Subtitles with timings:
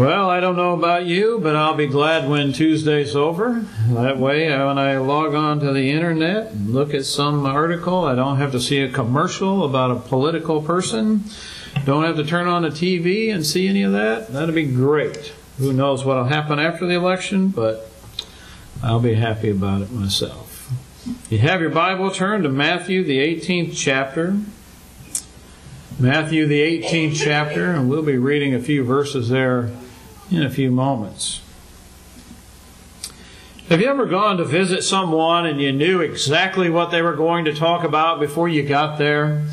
[0.00, 3.66] Well, I don't know about you, but I'll be glad when Tuesday's over.
[3.88, 8.14] That way, when I log on to the internet and look at some article, I
[8.14, 11.24] don't have to see a commercial about a political person.
[11.84, 14.32] Don't have to turn on the TV and see any of that.
[14.32, 15.34] That'd be great.
[15.58, 17.90] Who knows what'll happen after the election, but
[18.82, 20.72] I'll be happy about it myself.
[21.28, 24.38] You have your Bible, turn to Matthew, the 18th chapter.
[25.98, 29.70] Matthew, the 18th chapter, and we'll be reading a few verses there
[30.30, 31.40] in a few moments.
[33.68, 37.44] Have you ever gone to visit someone and you knew exactly what they were going
[37.44, 39.44] to talk about before you got there?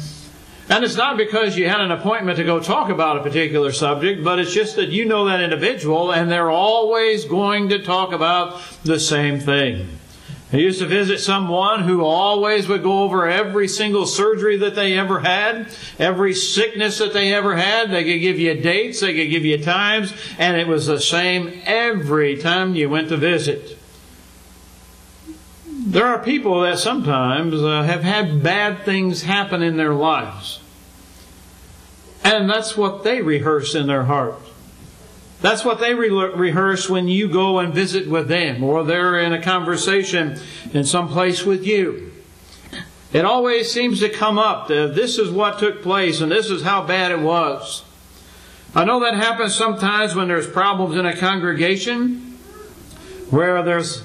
[0.70, 4.24] And it's not because you had an appointment to go talk about a particular subject,
[4.24, 8.62] but it's just that you know that individual and they're always going to talk about
[8.84, 9.88] the same thing.
[10.52, 14.98] I used to visit someone who always would go over every single surgery that they
[14.98, 15.68] ever had,
[16.00, 17.92] every sickness that they ever had.
[17.92, 21.62] They could give you dates, they could give you times, and it was the same
[21.66, 23.78] every time you went to visit.
[25.68, 30.62] There are people that sometimes uh, have had bad things happen in their lives.
[32.24, 34.47] And that's what they rehearse in their heart.
[35.42, 39.34] That's what they re- rehearse when you go and visit with them, or they're in
[39.34, 40.40] a conversation
[40.74, 42.12] in some place with you.
[43.14, 46.64] It always seems to come up that this is what took place and this is
[46.64, 47.84] how bad it was.
[48.76, 52.38] I know that happens sometimes when there's problems in a congregation,
[53.30, 54.04] where there's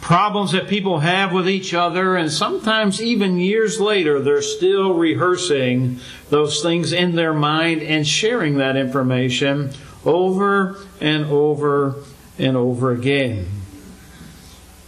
[0.00, 5.98] problems that people have with each other, and sometimes even years later, they're still rehearsing
[6.30, 9.72] those things in their mind and sharing that information
[10.04, 11.96] over and over
[12.38, 13.46] and over again.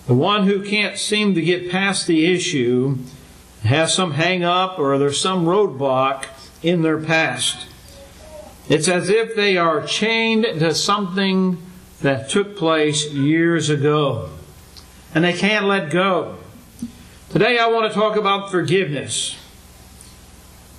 [0.06, 2.98] The one who can't seem to get past the issue
[3.62, 6.26] has some hang up or there's some roadblock
[6.62, 7.66] in their past.
[8.68, 11.58] It's as if they are chained to something
[12.02, 14.30] that took place years ago
[15.14, 16.36] and they can't let go.
[17.30, 19.36] Today I want to talk about forgiveness.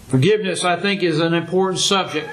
[0.07, 2.29] Forgiveness, I think, is an important subject.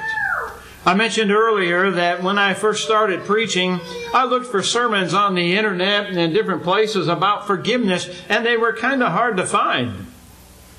[0.84, 3.80] I mentioned earlier that when I first started preaching,
[4.12, 8.56] I looked for sermons on the internet and in different places about forgiveness, and they
[8.56, 10.06] were kind of hard to find.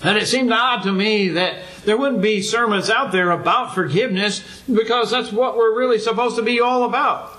[0.03, 4.61] And it seemed odd to me that there wouldn't be sermons out there about forgiveness
[4.71, 7.31] because that's what we're really supposed to be all about.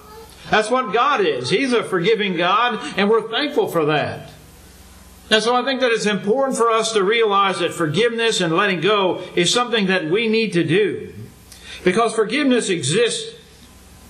[0.55, 1.51] That's what God is.
[1.51, 4.31] He's a forgiving God, and we're thankful for that.
[5.29, 8.81] And so I think that it's important for us to realize that forgiveness and letting
[8.81, 11.13] go is something that we need to do.
[11.83, 13.35] Because forgiveness exists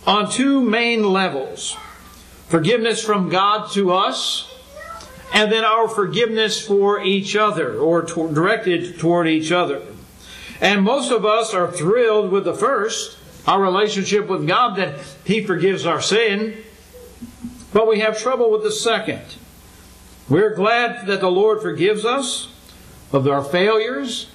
[0.06, 1.78] on two main levels
[2.48, 4.46] forgiveness from God to us,
[5.32, 9.80] and then our forgiveness for each other, or directed toward each other.
[10.60, 13.16] And most of us are thrilled with the first,
[13.46, 14.94] our relationship with God, that
[15.24, 16.56] He forgives our sin.
[17.72, 19.22] But we have trouble with the second.
[20.28, 22.48] We're glad that the Lord forgives us
[23.12, 24.28] of our failures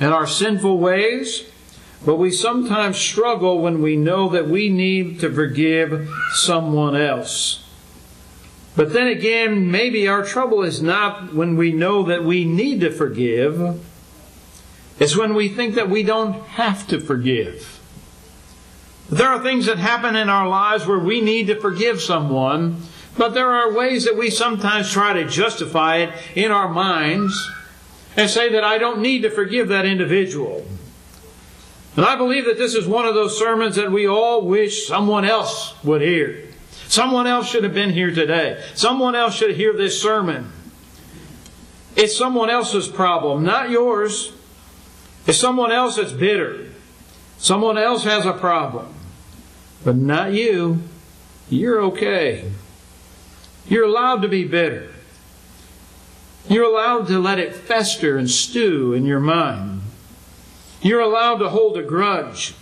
[0.00, 1.44] and our sinful ways,
[2.04, 7.64] but we sometimes struggle when we know that we need to forgive someone else.
[8.76, 12.90] But then again, maybe our trouble is not when we know that we need to
[12.90, 13.80] forgive.
[14.98, 17.73] It's when we think that we don't have to forgive.
[19.10, 22.82] There are things that happen in our lives where we need to forgive someone,
[23.16, 27.50] but there are ways that we sometimes try to justify it in our minds
[28.16, 30.66] and say that I don't need to forgive that individual.
[31.96, 35.24] And I believe that this is one of those sermons that we all wish someone
[35.24, 36.48] else would hear.
[36.88, 38.62] Someone else should have been here today.
[38.74, 40.50] Someone else should hear this sermon.
[41.96, 44.32] It's someone else's problem, not yours.
[45.26, 46.66] It's someone else that's bitter.
[47.38, 48.93] Someone else has a problem,
[49.84, 50.80] but not you.
[51.48, 52.50] You're okay.
[53.68, 54.90] You're allowed to be bitter.
[56.48, 59.82] You're allowed to let it fester and stew in your mind.
[60.82, 62.54] You're allowed to hold a grudge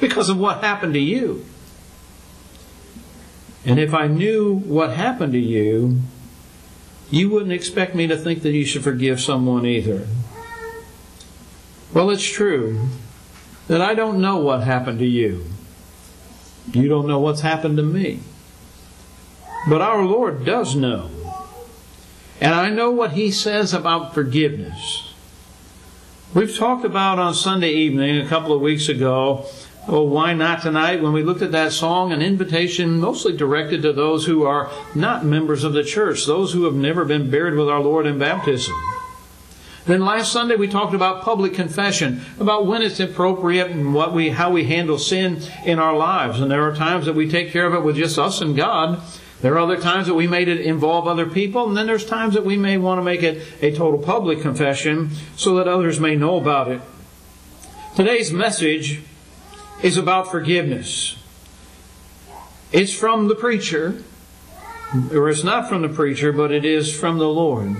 [0.00, 1.46] because of what happened to you.
[3.64, 6.00] And if I knew what happened to you,
[7.10, 10.06] you wouldn't expect me to think that you should forgive someone either.
[11.92, 12.88] Well, it's true
[13.68, 15.44] that I don't know what happened to you.
[16.72, 18.20] You don't know what's happened to me.
[19.68, 21.10] But our Lord does know.
[22.40, 25.12] And I know what He says about forgiveness.
[26.32, 29.46] We've talked about on Sunday evening a couple of weeks ago,
[29.88, 33.92] oh, why not tonight, when we looked at that song, an invitation mostly directed to
[33.92, 37.68] those who are not members of the church, those who have never been buried with
[37.68, 38.74] our Lord in baptism.
[39.90, 44.30] Then last Sunday we talked about public confession, about when it's appropriate and what we
[44.30, 46.38] how we handle sin in our lives.
[46.38, 49.02] And there are times that we take care of it with just us and God.
[49.40, 52.34] There are other times that we made it involve other people, and then there's times
[52.34, 56.14] that we may want to make it a total public confession so that others may
[56.14, 56.80] know about it.
[57.96, 59.02] Today's message
[59.82, 61.16] is about forgiveness.
[62.70, 64.04] It's from the preacher,
[65.12, 67.74] or it's not from the preacher, but it is from the Lord.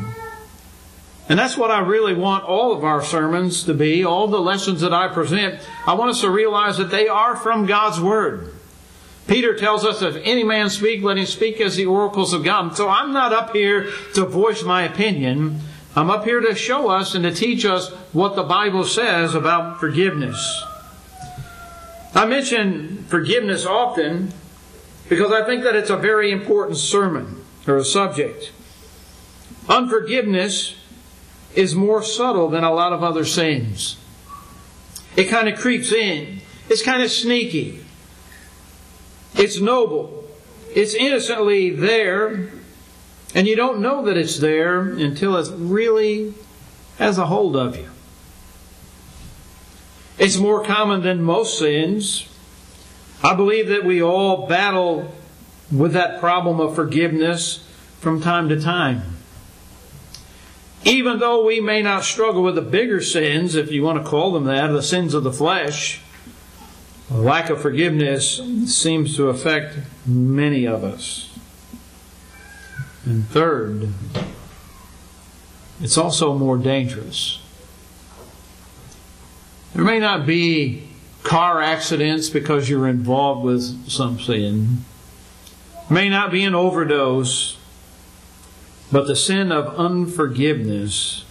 [1.31, 4.81] And that's what I really want all of our sermons to be, all the lessons
[4.81, 5.61] that I present.
[5.87, 8.53] I want us to realize that they are from God's Word.
[9.29, 12.77] Peter tells us, if any man speak, let him speak as the oracles of God.
[12.77, 15.61] So I'm not up here to voice my opinion.
[15.95, 19.79] I'm up here to show us and to teach us what the Bible says about
[19.79, 20.65] forgiveness.
[22.13, 24.33] I mention forgiveness often
[25.09, 28.51] because I think that it's a very important sermon or a subject.
[29.69, 30.75] Unforgiveness
[31.55, 33.97] is more subtle than a lot of other sins.
[35.17, 36.41] It kind of creeps in.
[36.69, 37.85] It's kind of sneaky.
[39.35, 40.25] It's noble.
[40.75, 42.51] It's innocently there,
[43.35, 46.35] and you don't know that it's there until it really
[46.99, 47.89] has a hold of you.
[50.19, 52.29] It's more common than most sins.
[53.23, 55.13] I believe that we all battle
[55.73, 57.67] with that problem of forgiveness
[58.01, 59.10] from time to time.
[60.85, 64.33] Even though we may not struggle with the bigger sins, if you want to call
[64.33, 66.01] them that, the sins of the flesh,
[67.11, 71.39] lack of forgiveness seems to affect many of us.
[73.05, 73.89] And third,
[75.81, 77.41] it's also more dangerous.
[79.75, 80.89] There may not be
[81.23, 84.85] car accidents because you're involved with some sin.
[85.89, 87.57] May not be an overdose
[88.93, 91.25] but the sin of unforgiveness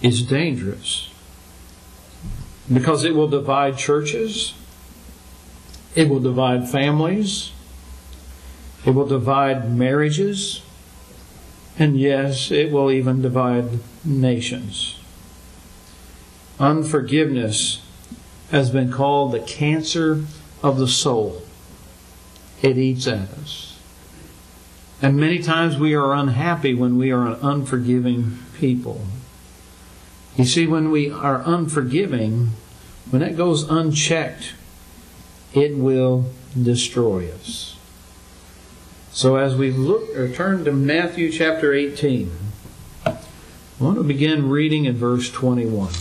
[0.00, 1.10] is dangerous
[2.72, 4.54] because it will divide churches,
[5.94, 7.52] it will divide families,
[8.84, 10.62] it will divide marriages,
[11.78, 14.98] and yes, it will even divide nations.
[16.60, 17.82] Unforgiveness
[18.50, 20.24] has been called the cancer
[20.62, 21.42] of the soul.
[22.62, 23.77] It eats at us.
[25.00, 29.02] And many times we are unhappy when we are an unforgiving people.
[30.36, 32.50] You see, when we are unforgiving,
[33.10, 34.54] when that goes unchecked,
[35.54, 36.26] it will
[36.60, 37.76] destroy us.
[39.12, 42.30] So as we look or turn to Matthew chapter 18,
[43.06, 43.16] I
[43.80, 45.92] want to begin reading in verse 21.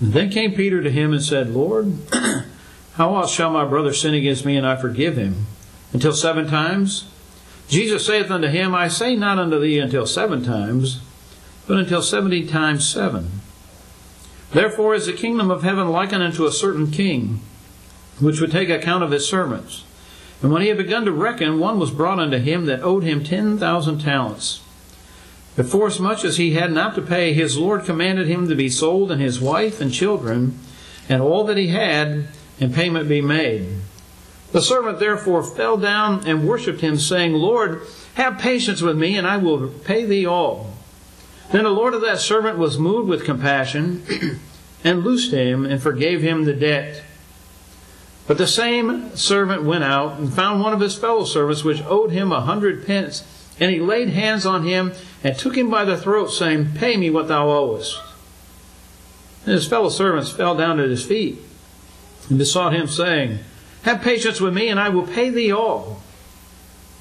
[0.00, 2.10] And then came Peter to him and said, Lord,
[2.96, 5.46] how else shall my brother sin against me and I forgive him?
[5.92, 7.08] Until seven times?
[7.68, 11.00] Jesus saith unto him, I say not unto thee until seven times,
[11.66, 13.40] but until seventy times seven.
[14.52, 17.40] Therefore is the kingdom of heaven likened unto a certain king,
[18.18, 19.84] which would take account of his servants.
[20.42, 23.24] And when he had begun to reckon, one was brought unto him that owed him
[23.24, 24.62] ten thousand talents.
[25.56, 29.10] But forasmuch as he had not to pay, his Lord commanded him to be sold,
[29.10, 30.58] and his wife and children,
[31.08, 32.28] and all that he had,
[32.60, 33.68] and payment be made.
[34.52, 37.82] The servant therefore fell down and worshipped him, saying, Lord,
[38.14, 40.72] have patience with me, and I will pay thee all.
[41.52, 44.40] Then the Lord of that servant was moved with compassion,
[44.84, 47.02] and loosed him, and forgave him the debt.
[48.26, 52.10] But the same servant went out and found one of his fellow servants which owed
[52.10, 53.24] him a hundred pence.
[53.60, 57.08] And he laid hands on him and took him by the throat, saying, Pay me
[57.08, 57.98] what thou owest.
[59.44, 61.38] And his fellow servants fell down at his feet
[62.28, 63.38] and besought him, saying,
[63.82, 66.02] Have patience with me, and I will pay thee all.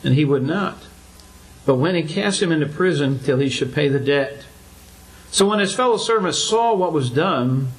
[0.03, 0.77] And he would not,
[1.65, 4.45] but went and cast him into prison till he should pay the debt.
[5.31, 7.69] So when his fellow servants saw what was done,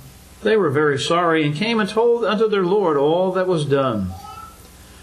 [0.42, 4.12] they were very sorry, and came and told unto their Lord all that was done.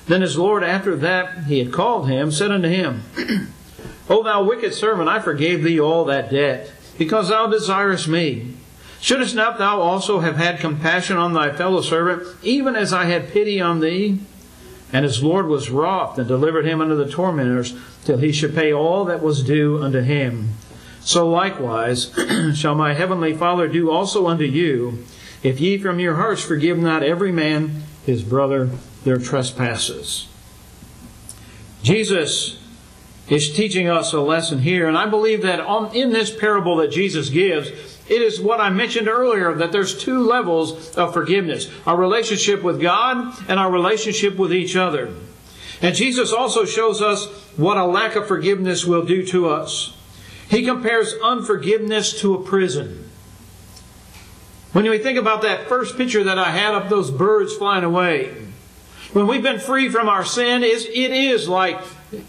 [0.07, 3.03] Then his Lord, after that he had called him, said unto him,
[4.09, 8.53] O thou wicked servant, I forgave thee all that debt, because thou desirest me.
[9.03, 13.33] Shouldst not thou also have had compassion on thy fellow servant, even as I had
[13.33, 14.19] pity on thee?
[14.93, 18.71] And his Lord was wroth and delivered him unto the tormentors till he should pay
[18.71, 20.51] all that was due unto him.
[21.01, 22.17] So likewise
[22.55, 25.03] shall my heavenly Father do also unto you,
[25.43, 28.69] if ye from your hearts forgive not every man his brother
[29.03, 30.29] their trespasses.
[31.81, 32.62] Jesus
[33.29, 36.91] is teaching us a lesson here, and I believe that on, in this parable that
[36.91, 37.69] Jesus gives,
[38.09, 42.81] it is what I mentioned earlier that there's two levels of forgiveness our relationship with
[42.81, 45.13] God and our relationship with each other.
[45.81, 47.27] And Jesus also shows us
[47.57, 49.95] what a lack of forgiveness will do to us.
[50.49, 53.09] He compares unforgiveness to a prison.
[54.73, 58.33] When we think about that first picture that I had of those birds flying away,
[59.13, 61.79] when we've been free from our sin, it is like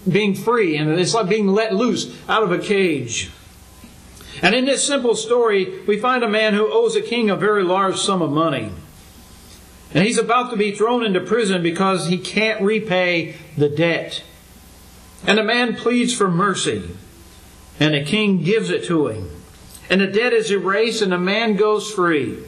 [0.09, 3.31] being free, and it's like being let loose out of a cage.
[4.43, 7.63] And in this simple story, we find a man who owes a king a very
[7.63, 8.71] large sum of money.
[9.93, 14.23] And he's about to be thrown into prison because he can't repay the debt.
[15.27, 16.91] And the man pleads for mercy,
[17.79, 19.31] and the king gives it to him.
[19.89, 22.43] And the debt is erased, and the man goes free.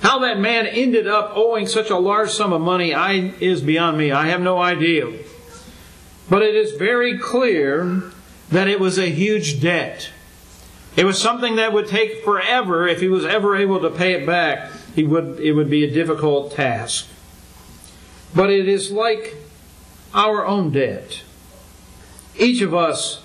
[0.00, 3.98] How that man ended up owing such a large sum of money I, is beyond
[3.98, 4.12] me.
[4.12, 5.12] I have no idea.
[6.28, 8.02] But it is very clear
[8.50, 10.10] that it was a huge debt.
[10.96, 14.26] It was something that would take forever if he was ever able to pay it
[14.26, 14.70] back.
[14.94, 17.06] He would, it would be a difficult task.
[18.34, 19.36] But it is like
[20.14, 21.22] our own debt.
[22.38, 23.22] Each of us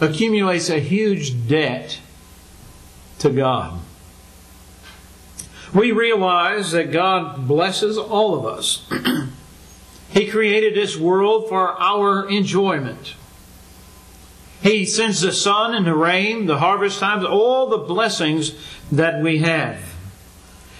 [0.00, 1.98] accumulates a huge debt
[3.20, 3.80] to God.
[5.74, 8.86] We realize that God blesses all of us.
[10.12, 13.14] he created this world for our enjoyment.
[14.62, 18.54] He sends the sun and the rain, the harvest times, all the blessings
[18.92, 19.94] that we have.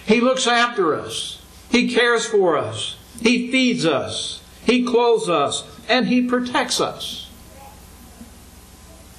[0.07, 1.43] He looks after us.
[1.71, 2.97] He cares for us.
[3.21, 4.43] He feeds us.
[4.65, 5.65] He clothes us.
[5.89, 7.31] And He protects us.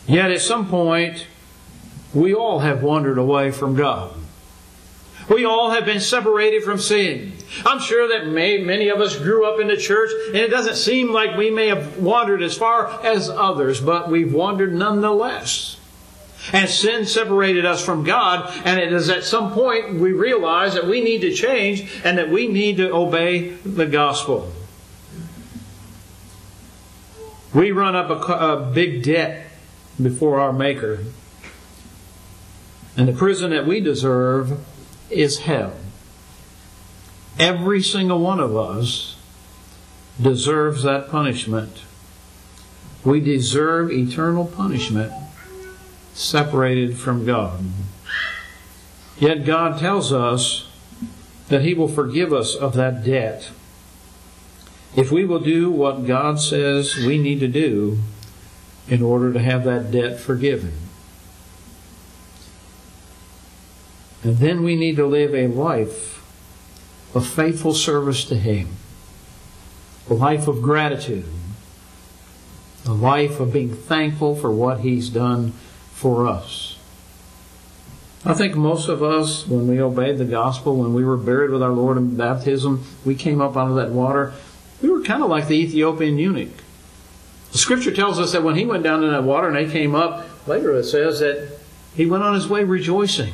[0.05, 1.25] Yet at some point,
[2.13, 4.13] we all have wandered away from God.
[5.29, 7.33] We all have been separated from sin.
[7.65, 10.75] I'm sure that may, many of us grew up in the church, and it doesn't
[10.75, 15.77] seem like we may have wandered as far as others, but we've wandered nonetheless.
[16.51, 20.87] And sin separated us from God, and it is at some point we realize that
[20.87, 24.51] we need to change and that we need to obey the gospel.
[27.53, 29.47] We run up a, a big debt
[30.01, 31.05] before our Maker.
[32.97, 34.59] And the prison that we deserve
[35.09, 35.73] is hell.
[37.39, 39.17] Every single one of us
[40.21, 41.81] deserves that punishment.
[43.03, 45.11] We deserve eternal punishment
[46.13, 47.63] separated from God.
[49.17, 50.69] Yet God tells us
[51.49, 53.51] that He will forgive us of that debt
[54.95, 57.99] if we will do what God says we need to do
[58.87, 60.73] in order to have that debt forgiven.
[64.23, 66.12] And then we need to live a life
[67.13, 68.69] of faithful service to Him,
[70.09, 71.25] a life of gratitude,
[72.85, 75.53] a life of being thankful for what He's done
[75.91, 76.77] for us.
[78.25, 81.61] I think most of us, when we obeyed the gospel, when we were buried with
[81.61, 84.33] our Lord in baptism, we came up out of that water.
[84.81, 86.63] We were kind of like the Ethiopian eunuch.
[87.51, 89.93] The scripture tells us that when he went down in that water and they came
[89.93, 91.59] up, later it says that
[91.95, 93.33] he went on his way rejoicing.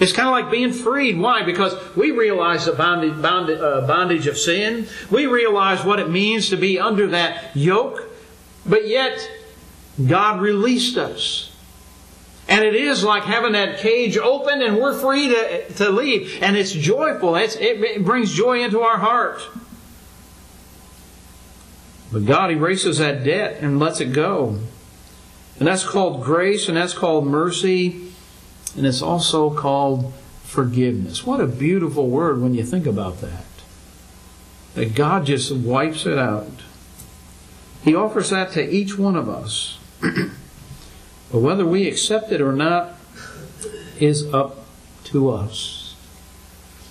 [0.00, 1.18] It's kind of like being freed.
[1.18, 1.42] Why?
[1.42, 4.86] Because we realize the bondage, bondage, uh, bondage of sin.
[5.10, 8.08] We realize what it means to be under that yoke.
[8.64, 9.30] But yet,
[10.06, 11.50] God released us.
[12.48, 16.42] And it is like having that cage open and we're free to, to leave.
[16.42, 17.36] And it's joyful.
[17.36, 19.40] It's, it, it brings joy into our heart.
[22.12, 24.58] But God erases that debt and lets it go.
[25.58, 28.11] And that's called grace and that's called mercy
[28.76, 30.12] and it's also called
[30.44, 31.26] forgiveness.
[31.26, 33.44] What a beautiful word when you think about that.
[34.74, 36.62] That God just wipes it out.
[37.84, 39.78] He offers that to each one of us.
[40.00, 42.94] but whether we accept it or not
[43.98, 44.64] is up
[45.04, 45.94] to us.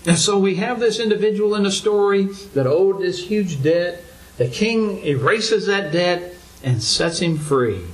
[0.05, 2.23] And so we have this individual in the story
[2.53, 4.03] that owed this huge debt.
[4.37, 6.33] The king erases that debt
[6.63, 7.85] and sets him free.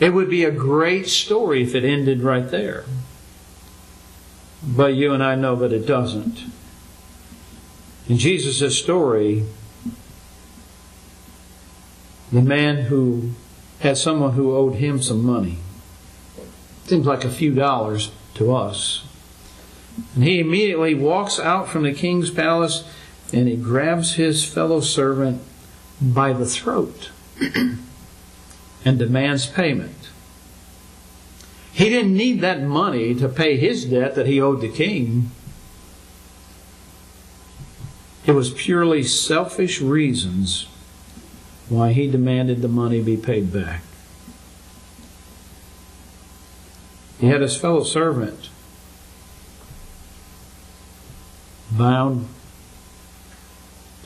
[0.00, 2.84] It would be a great story if it ended right there.
[4.66, 6.44] But you and I know that it doesn't.
[8.08, 9.44] In Jesus' story,
[12.32, 13.30] the man who
[13.80, 15.58] had someone who owed him some money.
[16.86, 19.04] Seems like a few dollars to us.
[20.14, 22.84] And he immediately walks out from the king's palace
[23.32, 25.40] and he grabs his fellow servant
[26.00, 27.10] by the throat.
[28.84, 30.10] and demands payment.
[31.72, 35.30] He didn't need that money to pay his debt that he owed the king.
[38.26, 40.66] It was purely selfish reasons
[41.68, 43.82] why he demanded the money be paid back.
[47.18, 48.50] He had his fellow servant
[51.70, 52.28] bound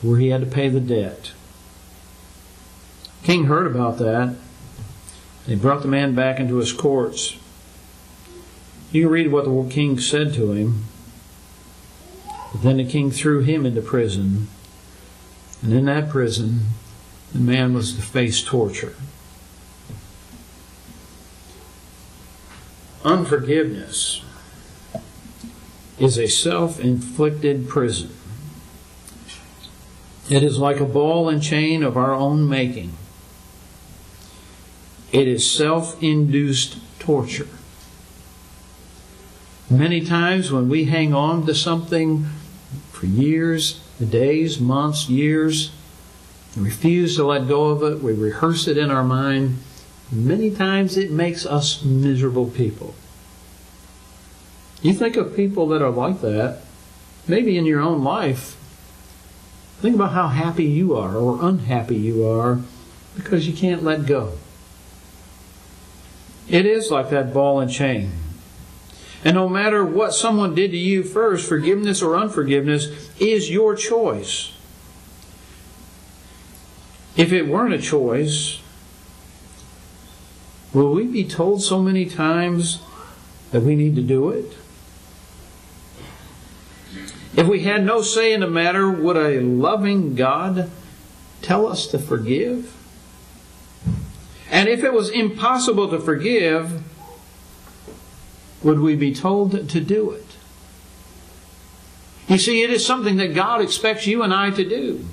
[0.01, 1.31] where he had to pay the debt.
[3.23, 4.35] King heard about that.
[5.49, 7.35] He brought the man back into his courts.
[8.91, 10.85] You can read what the king said to him.
[12.51, 14.47] But then the king threw him into prison.
[15.63, 16.67] And in that prison,
[17.33, 18.95] the man was to face torture.
[23.03, 24.21] Unforgiveness
[25.97, 28.11] is a self inflicted prison.
[30.29, 32.98] It is like a ball and chain of our own making.
[35.11, 37.47] It is self induced torture.
[39.69, 42.25] Many times when we hang on to something
[42.91, 45.71] for years, days, months, years,
[46.55, 49.57] refuse to let go of it, we rehearse it in our mind,
[50.11, 52.95] many times it makes us miserable people.
[54.81, 56.61] You think of people that are like that,
[57.27, 58.55] maybe in your own life.
[59.81, 62.59] Think about how happy you are or unhappy you are
[63.15, 64.33] because you can't let go.
[66.49, 68.11] It is like that ball and chain.
[69.23, 74.53] And no matter what someone did to you first, forgiveness or unforgiveness is your choice.
[77.15, 78.61] If it weren't a choice,
[80.73, 82.81] will we be told so many times
[83.51, 84.57] that we need to do it?
[87.35, 90.71] If we had no say in the matter, would a loving God
[91.41, 92.73] tell us to forgive?
[94.51, 96.81] And if it was impossible to forgive,
[98.63, 100.25] would we be told to do it?
[102.27, 105.05] You see, it is something that God expects you and I to do.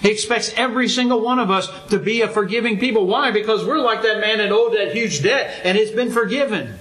[0.00, 3.06] He expects every single one of us to be a forgiving people.
[3.06, 3.30] Why?
[3.30, 6.74] Because we're like that man that owed that huge debt and it's been forgiven.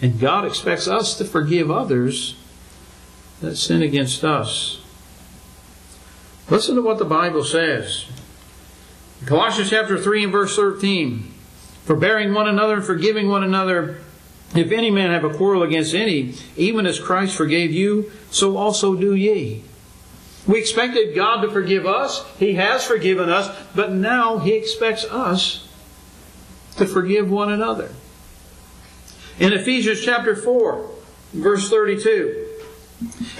[0.00, 2.36] And God expects us to forgive others
[3.40, 4.80] that sin against us.
[6.48, 8.06] Listen to what the Bible says.
[9.24, 11.32] Colossians chapter 3 and verse 13.
[11.84, 14.00] Forbearing one another and forgiving one another.
[14.54, 18.94] If any man have a quarrel against any, even as Christ forgave you, so also
[18.94, 19.64] do ye.
[20.46, 22.24] We expected God to forgive us.
[22.38, 25.66] He has forgiven us, but now He expects us
[26.76, 27.90] to forgive one another.
[29.40, 30.88] In Ephesians chapter 4,
[31.32, 32.45] verse 32,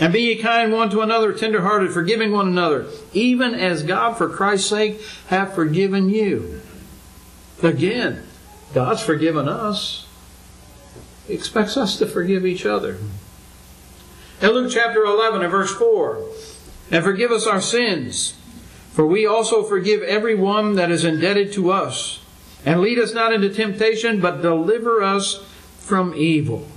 [0.01, 4.29] and be ye kind one to another, tenderhearted, forgiving one another, even as God for
[4.29, 6.61] Christ's sake hath forgiven you.
[7.63, 8.23] Again,
[8.75, 10.07] God's forgiven us.
[11.27, 12.99] He expects us to forgive each other.
[14.43, 16.23] In Luke chapter 11 and verse 4,
[16.91, 18.35] and forgive us our sins,
[18.93, 22.21] for we also forgive every one that is indebted to us.
[22.65, 25.43] And lead us not into temptation, but deliver us
[25.79, 26.69] from evil.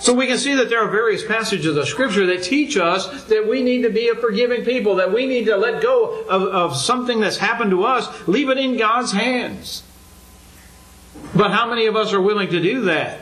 [0.00, 3.48] So we can see that there are various passages of Scripture that teach us that
[3.48, 6.76] we need to be a forgiving people, that we need to let go of, of
[6.76, 9.82] something that's happened to us, leave it in God's hands.
[11.34, 13.20] But how many of us are willing to do that?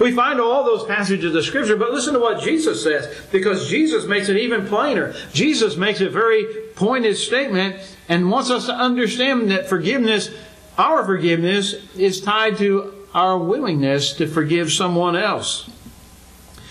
[0.00, 4.06] We find all those passages of Scripture, but listen to what Jesus says, because Jesus
[4.06, 5.14] makes it even plainer.
[5.32, 7.76] Jesus makes a very pointed statement
[8.08, 10.30] and wants us to understand that forgiveness,
[10.78, 15.70] our forgiveness, is tied to our willingness to forgive someone else.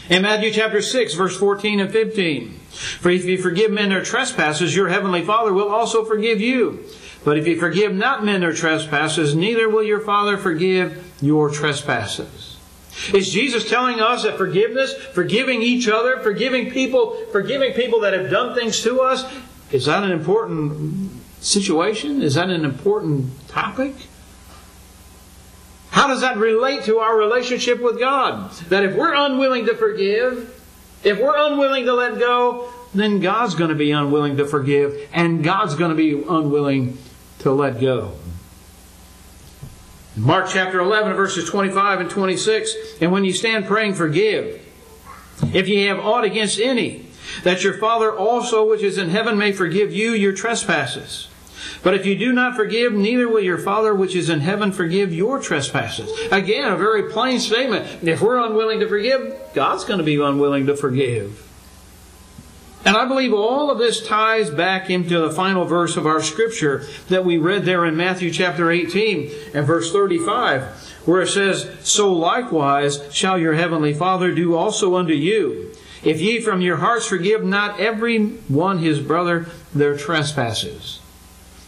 [0.09, 2.59] In Matthew chapter 6, verse 14 and 15.
[2.99, 6.83] For if you forgive men their trespasses, your heavenly Father will also forgive you.
[7.23, 12.57] But if you forgive not men their trespasses, neither will your Father forgive your trespasses.
[13.13, 18.29] Is Jesus telling us that forgiveness, forgiving each other, forgiving people, forgiving people that have
[18.29, 19.23] done things to us,
[19.71, 22.21] is that an important situation?
[22.21, 23.95] Is that an important topic?
[25.93, 28.51] How does that relate to our relationship with God?
[28.69, 30.59] That if we're unwilling to forgive,
[31.03, 35.43] if we're unwilling to let go, then God's going to be unwilling to forgive, and
[35.43, 36.97] God's going to be unwilling
[37.39, 38.13] to let go.
[40.15, 42.75] Mark chapter 11, verses 25 and 26.
[42.99, 44.67] And when you stand praying, forgive.
[45.53, 47.05] If ye have aught against any,
[47.43, 51.27] that your Father also which is in heaven may forgive you your trespasses.
[51.81, 55.13] But if you do not forgive, neither will your Father which is in heaven forgive
[55.13, 56.11] your trespasses.
[56.31, 58.03] Again, a very plain statement.
[58.03, 61.49] If we're unwilling to forgive, God's going to be unwilling to forgive.
[62.85, 66.85] And I believe all of this ties back into the final verse of our scripture
[67.07, 70.63] that we read there in Matthew chapter 18 and verse 35,
[71.05, 75.73] where it says, So likewise shall your heavenly Father do also unto you,
[76.03, 80.99] if ye from your hearts forgive not every one his brother their trespasses.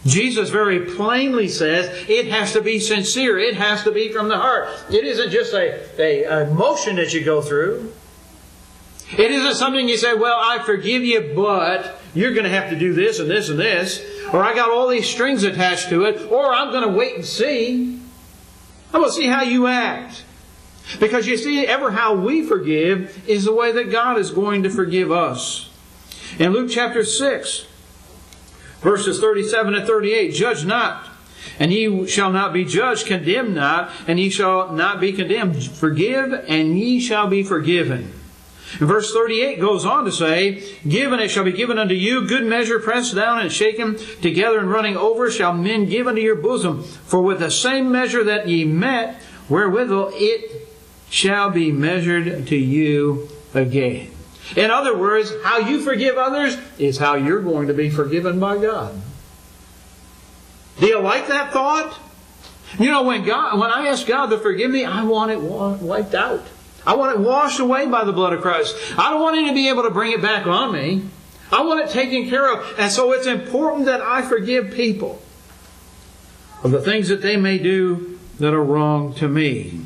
[0.06, 3.38] Jesus very plainly says it has to be sincere.
[3.38, 4.68] It has to be from the heart.
[4.90, 7.92] It isn't just a, a, motion that you go through.
[9.12, 12.78] It isn't something you say, well, I forgive you, but you're going to have to
[12.78, 16.30] do this and this and this, or I got all these strings attached to it,
[16.30, 18.00] or I'm going to wait and see.
[18.92, 20.24] I'm going to see how you act.
[21.00, 24.70] Because you see, ever how we forgive is the way that God is going to
[24.70, 25.70] forgive us.
[26.38, 27.66] In Luke chapter 6,
[28.80, 31.08] verses 37 and 38, judge not,
[31.58, 35.62] and ye shall not be judged, condemn not, and ye shall not be condemned.
[35.64, 38.12] Forgive, and ye shall be forgiven.
[38.78, 42.26] And verse 38 goes on to say, Give and it shall be given unto you,
[42.26, 46.34] good measure, pressed down and shaken together and running over, shall men give unto your
[46.34, 46.82] bosom.
[46.82, 50.68] For with the same measure that ye met, wherewithal it
[51.08, 54.10] shall be measured to you again.
[54.54, 58.58] In other words, how you forgive others is how you're going to be forgiven by
[58.58, 59.00] God.
[60.78, 61.98] Do you like that thought?
[62.78, 66.14] You know, when God, when I ask God to forgive me, I want it wiped
[66.14, 66.46] out.
[66.86, 68.76] I want it washed away by the blood of Christ.
[68.96, 71.08] I don't want Him to be able to bring it back on me.
[71.50, 72.78] I want it taken care of.
[72.78, 75.20] And so it's important that I forgive people
[76.62, 79.82] of the things that they may do that are wrong to me.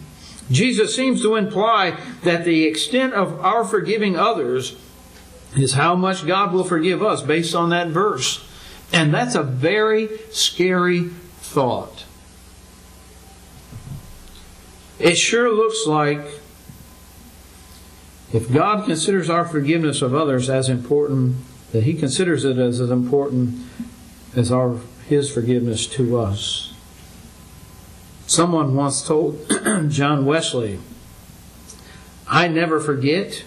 [0.50, 4.76] Jesus seems to imply that the extent of our forgiving others
[5.56, 8.46] is how much God will forgive us based on that verse.
[8.92, 11.08] And that's a very scary
[11.40, 12.04] thought.
[14.98, 16.20] It sure looks like
[18.32, 21.36] if God considers our forgiveness of others as important,
[21.72, 23.58] that He considers it as, as important
[24.36, 26.74] as our His forgiveness to us.
[28.30, 29.44] Someone once told
[29.88, 30.78] John Wesley,
[32.28, 33.42] I never forget,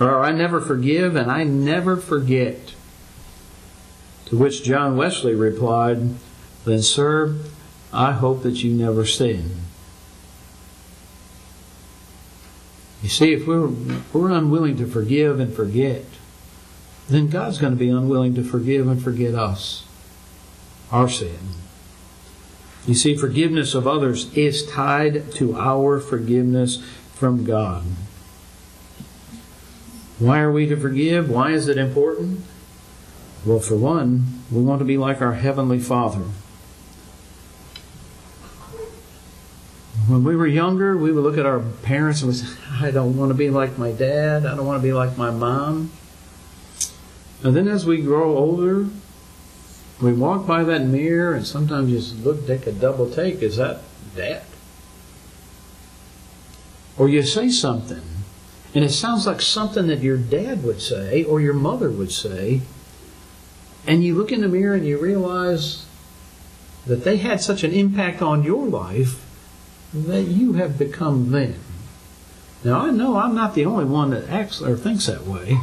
[0.00, 2.72] or I never forgive, and I never forget.
[4.24, 6.14] To which John Wesley replied,
[6.64, 7.36] Then, sir,
[7.92, 9.50] I hope that you never sin.
[13.02, 13.68] You see, if we're,
[14.14, 16.06] we're unwilling to forgive and forget,
[17.10, 19.84] then God's going to be unwilling to forgive and forget us,
[20.90, 21.65] our sin.
[22.86, 26.82] You see, forgiveness of others is tied to our forgiveness
[27.14, 27.82] from God.
[30.18, 31.28] Why are we to forgive?
[31.28, 32.40] Why is it important?
[33.44, 36.24] Well, for one, we want to be like our Heavenly Father.
[40.08, 43.16] When we were younger, we would look at our parents and we say, I don't
[43.16, 44.46] want to be like my dad.
[44.46, 45.90] I don't want to be like my mom.
[47.42, 48.86] And then as we grow older,
[50.00, 53.42] we walk by that mirror and sometimes just look, take a double take.
[53.42, 53.80] Is that
[54.14, 54.42] dad?
[56.98, 58.02] Or you say something,
[58.74, 62.62] and it sounds like something that your dad would say or your mother would say,
[63.86, 65.86] and you look in the mirror and you realize
[66.86, 69.22] that they had such an impact on your life
[69.92, 71.60] that you have become them.
[72.64, 75.58] Now, I know I'm not the only one that acts or thinks that way,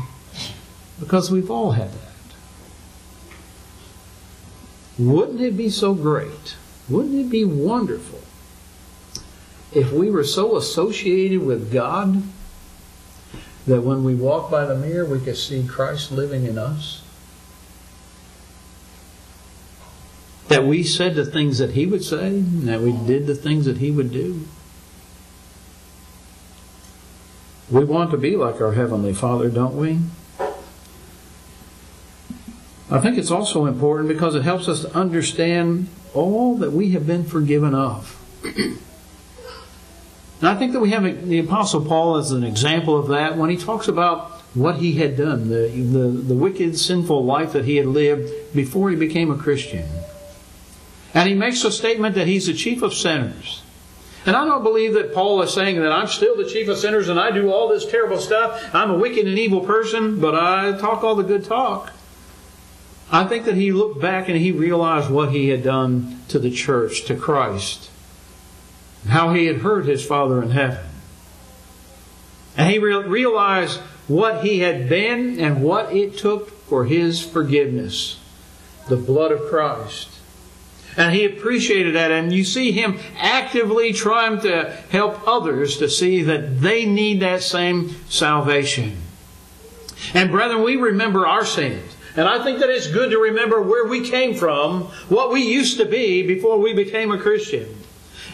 [0.99, 2.12] because we've all had that.
[4.97, 6.55] Wouldn't it be so great?
[6.89, 8.21] Wouldn't it be wonderful
[9.73, 12.23] if we were so associated with God
[13.65, 17.01] that when we walk by the mirror we could see Christ living in us?
[20.49, 23.65] That we said the things that He would say, and that we did the things
[23.65, 24.45] that He would do.
[27.71, 29.99] We want to be like our Heavenly Father, don't we?
[32.93, 37.07] I think it's also important because it helps us to understand all that we have
[37.07, 38.19] been forgiven of.
[38.45, 38.77] and
[40.43, 43.57] I think that we have the Apostle Paul as an example of that when he
[43.57, 47.87] talks about what he had done, the, the, the wicked, sinful life that he had
[47.87, 49.89] lived before he became a Christian.
[51.15, 53.63] And he makes a statement that he's the chief of sinners.
[54.27, 57.09] And I don't believe that Paul is saying that I'm still the chief of sinners
[57.09, 58.69] and I do all this terrible stuff.
[58.71, 61.91] I'm a wicked and evil person, but I talk all the good talk.
[63.13, 66.49] I think that he looked back and he realized what he had done to the
[66.49, 67.91] church, to Christ,
[69.07, 70.83] how he had hurt his Father in heaven.
[72.57, 78.19] And he realized what he had been and what it took for his forgiveness
[78.89, 80.09] the blood of Christ.
[80.97, 82.09] And he appreciated that.
[82.09, 87.43] And you see him actively trying to help others to see that they need that
[87.43, 88.97] same salvation.
[90.15, 91.95] And brethren, we remember our sins.
[92.15, 95.77] And I think that it's good to remember where we came from, what we used
[95.77, 97.67] to be before we became a Christian.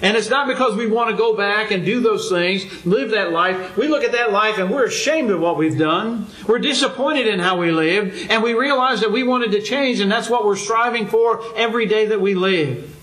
[0.02, 3.32] And it's not because we want to go back and do those things, live that
[3.32, 3.76] life.
[3.76, 6.28] We look at that life and we're ashamed of what we've done.
[6.48, 8.28] We're disappointed in how we live.
[8.30, 11.86] And we realize that we wanted to change and that's what we're striving for every
[11.86, 12.96] day that we live.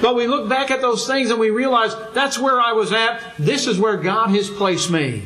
[0.00, 3.20] But we look back at those things and we realize that's where I was at.
[3.38, 5.22] This is where God has placed me.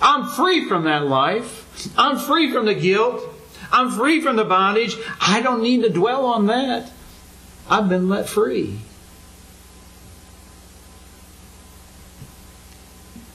[0.00, 1.92] I'm free from that life.
[1.96, 3.22] I'm free from the guilt.
[3.70, 4.96] I'm free from the bondage.
[5.20, 6.90] I don't need to dwell on that.
[7.68, 8.80] I've been let free.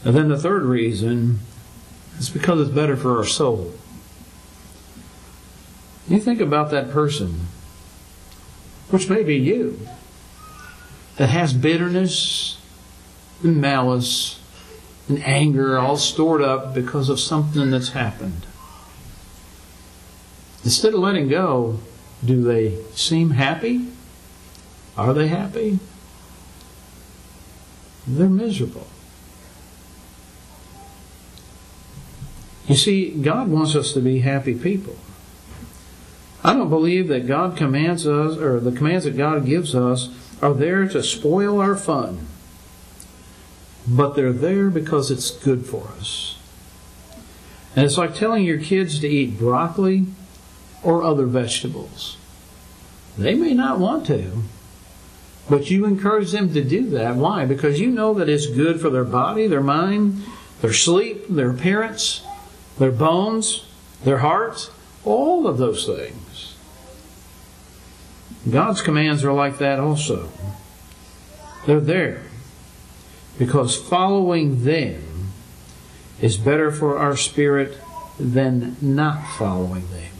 [0.03, 1.39] And then the third reason
[2.17, 3.73] is because it's better for our soul.
[6.07, 7.47] You think about that person,
[8.89, 9.87] which may be you,
[11.15, 12.57] that has bitterness
[13.43, 14.39] and malice
[15.07, 18.45] and anger all stored up because of something that's happened.
[20.63, 21.79] Instead of letting go,
[22.23, 23.87] do they seem happy?
[24.95, 25.79] Are they happy?
[28.07, 28.87] They're miserable.
[32.67, 34.95] You see, God wants us to be happy people.
[36.43, 40.09] I don't believe that God commands us, or the commands that God gives us,
[40.41, 42.27] are there to spoil our fun.
[43.87, 46.37] But they're there because it's good for us.
[47.75, 50.05] And it's like telling your kids to eat broccoli
[50.83, 52.17] or other vegetables.
[53.17, 54.43] They may not want to,
[55.49, 57.15] but you encourage them to do that.
[57.15, 57.45] Why?
[57.45, 60.23] Because you know that it's good for their body, their mind,
[60.61, 62.25] their sleep, their appearance,
[62.79, 63.65] their bones,
[64.03, 64.71] their hearts,
[65.05, 66.55] all of those things.
[68.49, 70.29] God's commands are like that also.
[71.65, 72.23] They're there
[73.37, 75.31] because following them
[76.21, 77.77] is better for our spirit
[78.19, 80.12] than not following them.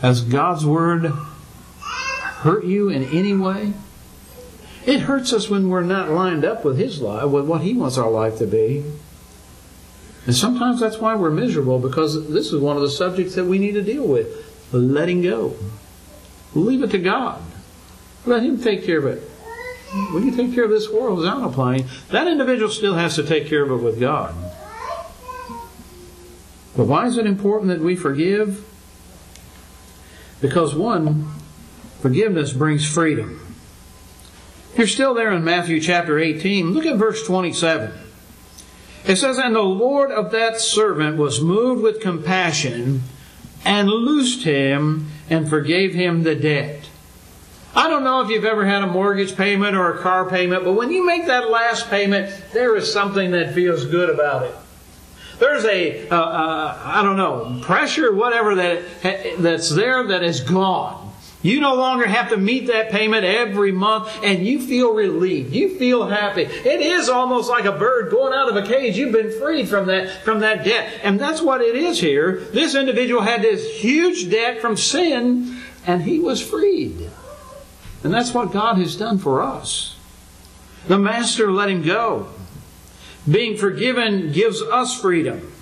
[0.00, 3.72] Has God's Word hurt you in any way?
[4.84, 7.98] It hurts us when we're not lined up with His life, with what He wants
[7.98, 8.84] our life to be.
[10.26, 13.58] And sometimes that's why we're miserable, because this is one of the subjects that we
[13.58, 15.56] need to deal with letting go.
[16.54, 17.40] Leave it to God.
[18.26, 19.22] Let Him take care of it.
[20.12, 21.86] When you take care of this world without applying.
[22.10, 24.34] That individual still has to take care of it with God.
[26.76, 28.64] But why is it important that we forgive?
[30.40, 31.28] Because one,
[32.00, 33.40] forgiveness brings freedom.
[34.76, 36.74] You're still there in Matthew chapter 18.
[36.74, 37.92] Look at verse 27.
[39.06, 43.02] It says, And the Lord of that servant was moved with compassion
[43.64, 46.88] and loosed him and forgave him the debt.
[47.74, 50.72] I don't know if you've ever had a mortgage payment or a car payment, but
[50.72, 54.54] when you make that last payment, there is something that feels good about it.
[55.38, 58.82] There's a uh, uh, I don't know, pressure, whatever that
[59.38, 61.06] that's there that is gone.
[61.42, 65.54] You no longer have to meet that payment every month and you feel relieved.
[65.54, 66.42] You feel happy.
[66.42, 68.96] It is almost like a bird going out of a cage.
[68.96, 71.00] You've been freed from that, from that debt.
[71.04, 72.40] And that's what it is here.
[72.52, 77.10] This individual had this huge debt from sin and he was freed.
[78.02, 79.96] And that's what God has done for us.
[80.88, 82.28] The master let him go.
[83.30, 85.52] Being forgiven gives us freedom.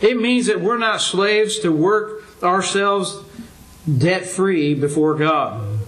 [0.00, 3.18] It means that we're not slaves to work ourselves
[3.86, 5.78] debt free before God.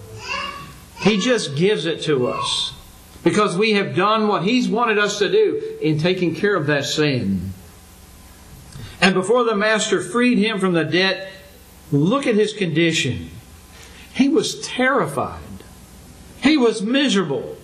[0.99, 2.73] He just gives it to us
[3.23, 6.85] because we have done what He's wanted us to do in taking care of that
[6.85, 7.53] sin.
[9.01, 11.31] And before the Master freed him from the debt,
[11.91, 13.29] look at his condition.
[14.13, 15.39] He was terrified.
[16.41, 17.57] He was miserable.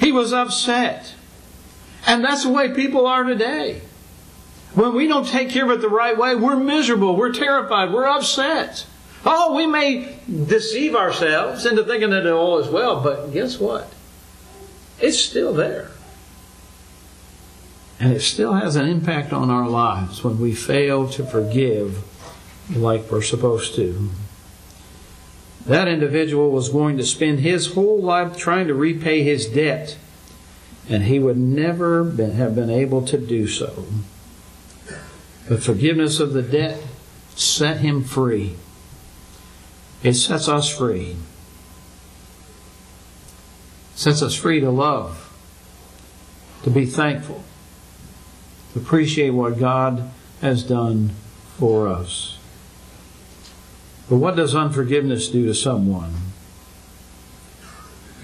[0.00, 1.14] He was upset.
[2.06, 3.82] And that's the way people are today.
[4.74, 8.06] When we don't take care of it the right way, we're miserable, we're terrified, we're
[8.06, 8.86] upset.
[9.24, 13.92] Oh, we may deceive ourselves into thinking that it all is well, but guess what?
[15.00, 15.90] It's still there.
[18.00, 22.02] And it still has an impact on our lives when we fail to forgive
[22.74, 24.10] like we're supposed to.
[25.66, 29.96] That individual was going to spend his whole life trying to repay his debt,
[30.88, 33.86] and he would never been, have been able to do so.
[35.48, 36.82] But forgiveness of the debt
[37.34, 38.56] set him free.
[40.02, 41.16] It sets us free.
[43.92, 45.32] It sets us free to love,
[46.64, 47.44] to be thankful,
[48.72, 51.10] to appreciate what God has done
[51.58, 52.38] for us.
[54.08, 56.14] But what does unforgiveness do to someone?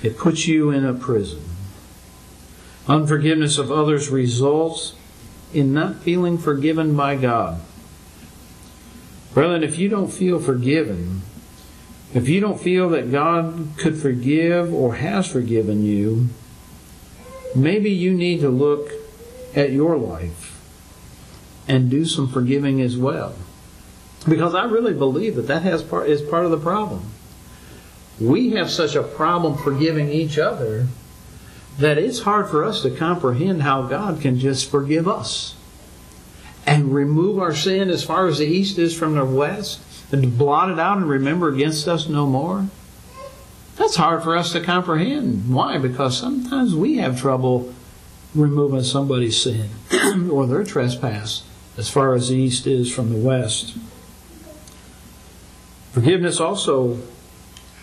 [0.02, 1.42] It puts you in a prison.
[2.88, 4.94] Unforgiveness of others results
[5.52, 7.60] in not feeling forgiven by God.
[9.34, 11.22] Brethren, if you don't feel forgiven,
[12.14, 16.28] if you don't feel that God could forgive or has forgiven you,
[17.54, 18.90] maybe you need to look
[19.54, 20.58] at your life
[21.66, 23.34] and do some forgiving as well.
[24.26, 27.10] Because I really believe that that has part, is part of the problem.
[28.18, 30.88] We have such a problem forgiving each other
[31.78, 35.54] that it's hard for us to comprehend how God can just forgive us
[36.66, 39.80] and remove our sin as far as the east is from the west
[40.12, 42.68] and blot it out and remember against us no more.
[43.76, 45.54] That's hard for us to comprehend.
[45.54, 45.78] Why?
[45.78, 47.72] Because sometimes we have trouble
[48.34, 49.70] removing somebody's sin
[50.30, 51.44] or their trespass
[51.76, 53.76] as far as the east is from the west.
[55.92, 56.98] Forgiveness also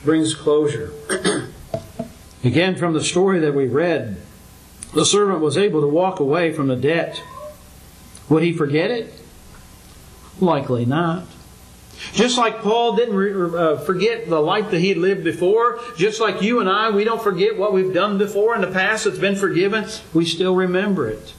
[0.04, 0.92] brings closure.
[2.46, 4.18] Again, from the story that we read,
[4.94, 7.22] the servant was able to walk away from the debt.
[8.30, 9.12] Would he forget it?
[10.40, 11.26] Likely not.
[12.14, 16.22] Just like Paul didn't re- uh, forget the life that he had lived before, just
[16.22, 19.18] like you and I, we don't forget what we've done before in the past that's
[19.18, 21.34] been forgiven, we still remember it.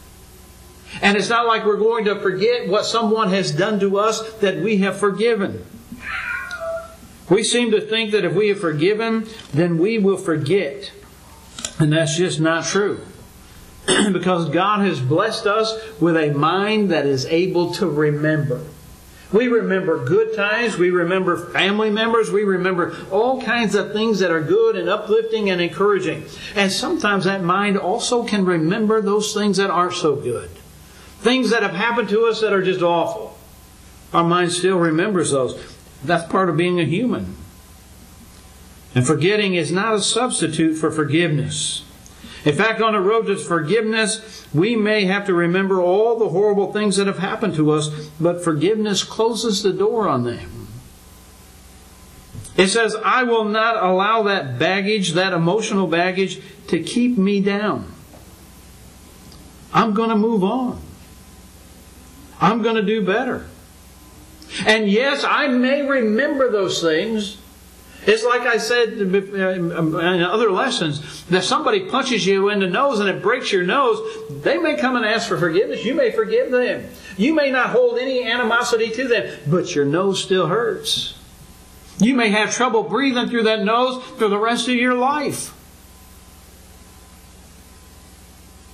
[1.03, 4.57] And it's not like we're going to forget what someone has done to us that
[4.57, 5.64] we have forgiven.
[7.29, 10.92] We seem to think that if we have forgiven, then we will forget.
[11.78, 13.00] And that's just not true.
[14.12, 18.62] because God has blessed us with a mind that is able to remember.
[19.32, 20.78] We remember good times.
[20.78, 22.30] We remember family members.
[22.30, 26.24] We remember all kinds of things that are good and uplifting and encouraging.
[26.54, 30.50] And sometimes that mind also can remember those things that aren't so good.
[31.20, 33.36] Things that have happened to us that are just awful.
[34.12, 35.60] Our mind still remembers those.
[36.04, 37.34] That's part of being a human.
[38.96, 41.85] And forgetting is not a substitute for forgiveness.
[42.46, 46.72] In fact, on the road to forgiveness, we may have to remember all the horrible
[46.72, 50.68] things that have happened to us, but forgiveness closes the door on them.
[52.56, 57.92] It says, I will not allow that baggage, that emotional baggage, to keep me down.
[59.74, 60.80] I'm going to move on.
[62.40, 63.46] I'm going to do better.
[64.64, 67.37] And yes, I may remember those things,
[68.07, 72.69] it's like I said uh, uh, in other lessons that somebody punches you in the
[72.69, 74.01] nose and it breaks your nose,
[74.42, 75.85] they may come and ask for forgiveness.
[75.85, 76.88] You may forgive them.
[77.16, 81.19] You may not hold any animosity to them, but your nose still hurts.
[81.99, 85.53] You may have trouble breathing through that nose for the rest of your life.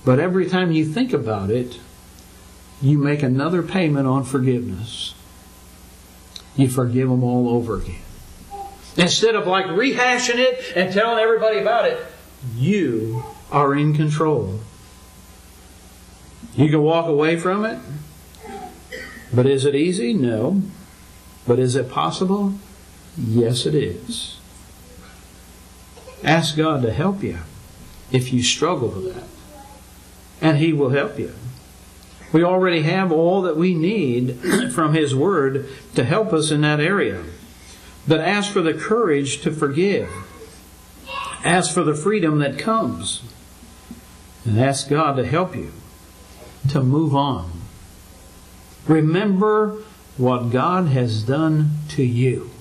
[0.05, 1.79] But every time you think about it,
[2.81, 5.15] you make another payment on forgiveness.
[6.55, 8.01] You forgive them all over again.
[8.97, 11.99] Instead of like rehashing it and telling everybody about it,
[12.55, 14.59] you are in control.
[16.55, 17.79] You can walk away from it,
[19.33, 20.13] but is it easy?
[20.13, 20.61] No.
[21.47, 22.53] But is it possible?
[23.17, 24.39] Yes, it is.
[26.23, 27.39] Ask God to help you
[28.11, 29.27] if you struggle with that,
[30.39, 31.33] and He will help you.
[32.31, 34.39] We already have all that we need
[34.73, 37.23] from His Word to help us in that area.
[38.07, 40.09] But ask for the courage to forgive.
[41.43, 43.23] Ask for the freedom that comes.
[44.45, 45.71] And ask God to help you
[46.69, 47.51] to move on.
[48.87, 49.81] Remember
[50.17, 52.51] what God has done to you,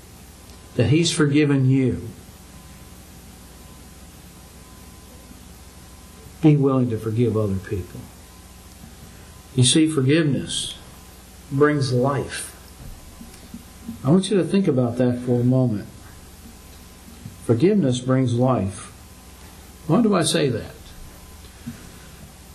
[0.77, 2.09] that He's forgiven you.
[6.41, 8.01] Be willing to forgive other people.
[9.55, 10.77] You see, forgiveness
[11.51, 12.52] brings life.
[14.05, 15.87] I want you to think about that for a moment.
[17.45, 18.93] Forgiveness brings life.
[19.87, 20.75] Why do I say that?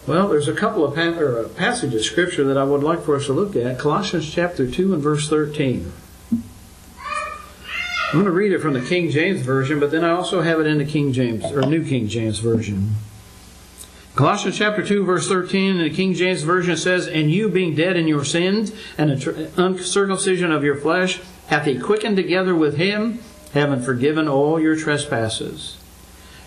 [0.08, 3.04] Well, there's a couple of pa- or a passage of scripture that I would like
[3.04, 3.78] for us to look at.
[3.78, 5.92] Colossians chapter 2 and verse 13.
[6.32, 10.62] I'm going to read it from the King James Version, but then I also have
[10.62, 12.96] it in the King James, or New King James Version.
[14.18, 17.96] Colossians chapter 2 verse 13 in the King James Version says, And you being dead
[17.96, 23.20] in your sins and the uncircumcision of your flesh, hath he quickened together with him,
[23.54, 25.78] having forgiven all your trespasses.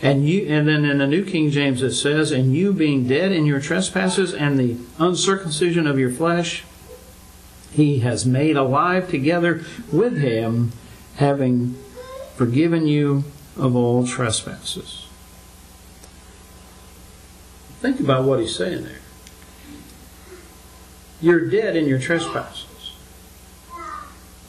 [0.03, 3.31] And you and then in the New King James it says, And you being dead
[3.31, 6.65] in your trespasses and the uncircumcision of your flesh,
[7.71, 10.73] he has made alive together with him,
[11.17, 11.77] having
[12.35, 13.23] forgiven you
[13.57, 15.07] of all trespasses.
[17.81, 19.01] Think about what he's saying there.
[21.23, 22.67] You're dead in your trespasses.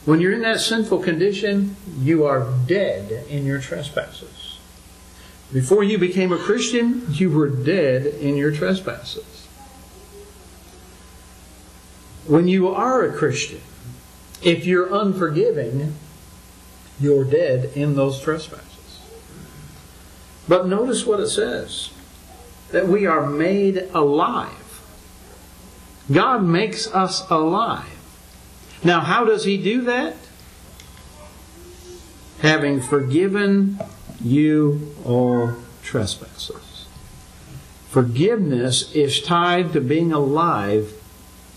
[0.04, 4.58] When you're in that sinful condition, you are dead in your trespasses.
[5.52, 9.46] Before you became a Christian, you were dead in your trespasses.
[12.26, 13.60] When you are a Christian,
[14.42, 15.94] if you're unforgiving,
[17.00, 19.00] you're dead in those trespasses.
[20.48, 21.91] But notice what it says
[22.72, 24.80] that we are made alive.
[26.10, 27.86] God makes us alive.
[28.82, 30.16] Now, how does He do that?
[32.40, 33.78] Having forgiven
[34.20, 36.86] you all trespasses.
[37.88, 40.94] Forgiveness is tied to being alive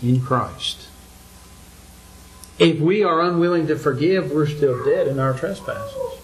[0.02, 0.86] in Christ.
[2.58, 6.20] If we are unwilling to forgive, we're still dead in our trespasses.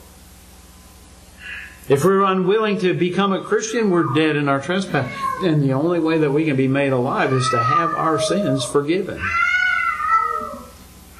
[1.93, 5.13] If we're unwilling to become a Christian, we're dead in our trespass.
[5.43, 8.65] And the only way that we can be made alive is to have our sins
[8.65, 9.21] forgiven.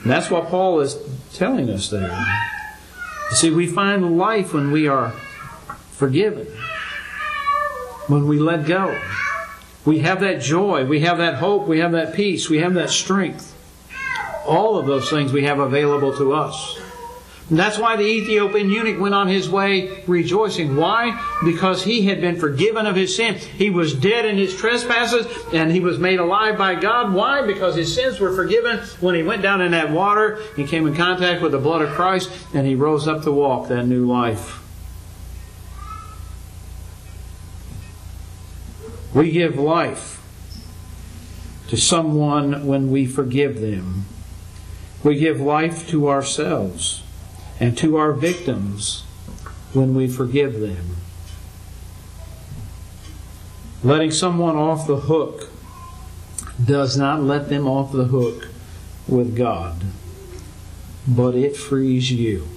[0.01, 0.97] And that's what Paul is
[1.35, 2.09] telling us there.
[3.29, 5.11] You see, we find life when we are
[5.91, 6.47] forgiven,
[8.07, 8.99] when we let go.
[9.85, 12.89] We have that joy, we have that hope, we have that peace, we have that
[12.89, 13.55] strength.
[14.47, 16.81] All of those things we have available to us.
[17.51, 20.77] And that's why the Ethiopian eunuch went on his way rejoicing.
[20.77, 21.21] Why?
[21.45, 23.35] Because he had been forgiven of his sin.
[23.35, 27.13] He was dead in his trespasses and he was made alive by God.
[27.13, 27.47] Why?
[27.47, 30.41] Because his sins were forgiven when he went down in that water.
[30.57, 33.69] He came in contact with the blood of Christ and he rose up to walk
[33.69, 34.61] that new life.
[39.15, 40.23] We give life
[41.69, 44.07] to someone when we forgive them.
[45.05, 47.02] We give life to ourselves
[47.63, 49.05] and to our victims
[49.73, 50.97] when we forgive them.
[53.85, 55.49] Letting someone off the hook
[56.63, 58.49] does not let them off the hook
[59.07, 59.85] with God,
[61.07, 62.49] but it frees you.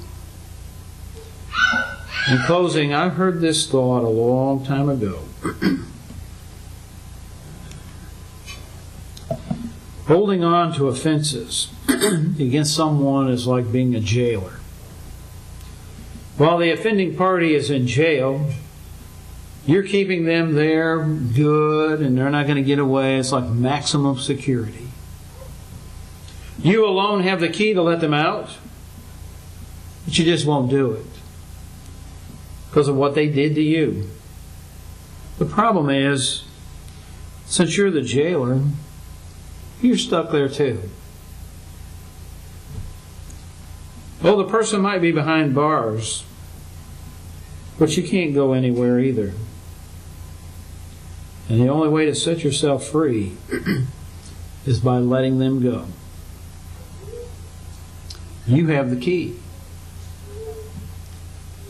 [2.28, 5.20] In closing, I heard this thought a long time ago.
[10.08, 14.62] Holding on to offenses against someone is like being a jailer.
[16.38, 18.52] While the offending party is in jail,
[19.66, 23.18] you're keeping them there good and they're not going to get away.
[23.18, 24.90] It's like maximum security.
[26.60, 28.50] You alone have the key to let them out,
[30.06, 31.06] but you just won't do it
[32.70, 34.10] because of what they did to you.
[35.38, 36.44] The problem is,
[37.46, 38.62] since you're the jailer,
[39.82, 40.90] you're stuck there too.
[44.26, 46.24] Well, the person might be behind bars,
[47.78, 49.34] but you can't go anywhere either.
[51.48, 53.38] And the only way to set yourself free
[54.66, 55.86] is by letting them go.
[58.48, 59.38] You have the key.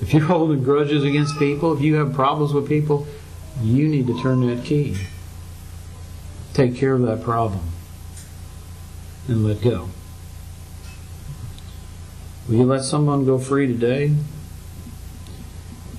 [0.01, 3.05] If you're holding grudges against people, if you have problems with people,
[3.61, 4.95] you need to turn that key.
[6.53, 7.63] Take care of that problem
[9.27, 9.89] and let go.
[12.47, 14.15] Will you let someone go free today?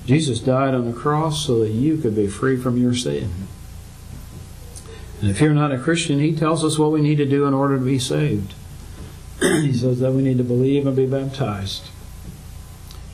[0.05, 3.29] Jesus died on the cross so that you could be free from your sin.
[5.19, 7.53] And if you're not a Christian, he tells us what we need to do in
[7.53, 8.53] order to be saved.
[9.41, 11.89] he says that we need to believe and be baptized,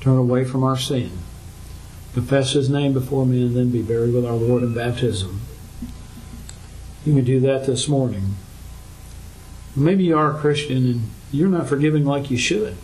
[0.02, 1.12] turn away from our sin,
[2.14, 5.42] confess his name before men, and then be buried with our Lord in baptism.
[7.06, 8.36] You can do that this morning.
[9.76, 12.78] Maybe you are a Christian and you're not forgiving like you should.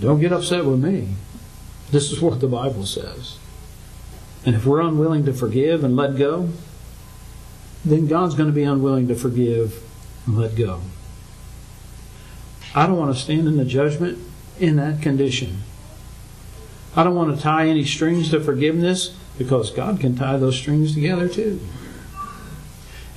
[0.00, 1.14] Don't get upset with me.
[1.90, 3.38] This is what the Bible says.
[4.46, 6.48] And if we're unwilling to forgive and let go,
[7.84, 9.82] then God's going to be unwilling to forgive
[10.26, 10.80] and let go.
[12.74, 14.18] I don't want to stand in the judgment
[14.58, 15.62] in that condition.
[16.96, 20.94] I don't want to tie any strings to forgiveness because God can tie those strings
[20.94, 21.60] together too.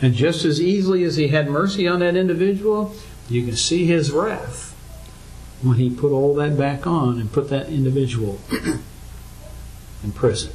[0.02, 2.94] And just as easily as He had mercy on that individual,
[3.30, 4.63] you can see His wrath
[5.64, 8.40] when he put all that back on and put that individual
[10.04, 10.52] in prison.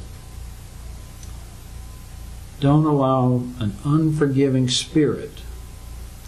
[2.59, 5.41] Don't allow an unforgiving spirit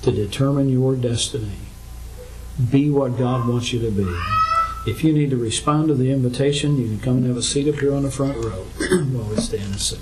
[0.02, 1.58] to determine your destiny.
[2.72, 4.08] Be what God wants you to be.
[4.90, 7.72] If you need to respond to the invitation, you can come and have a seat
[7.72, 8.66] up here on the front row
[9.12, 10.00] while we stand and sing.